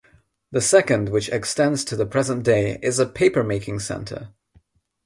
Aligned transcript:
The 0.51 0.61
second, 0.61 1.09
which 1.09 1.29
extends 1.29 1.85
to 1.85 1.95
the 1.95 2.07
present 2.07 2.41
day, 2.41 2.79
is 2.81 2.99
as 2.99 3.07
a 3.07 3.11
papermaking 3.11 3.81
center. 3.83 4.29